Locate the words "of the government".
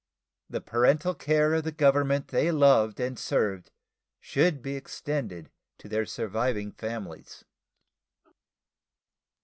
1.53-2.29